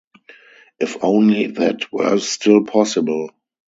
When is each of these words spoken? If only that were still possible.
If 0.79 0.97
only 1.03 1.45
that 1.45 1.93
were 1.93 2.17
still 2.17 2.65
possible. 2.65 3.29